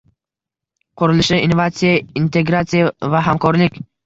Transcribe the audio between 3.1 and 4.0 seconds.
va hamkorlik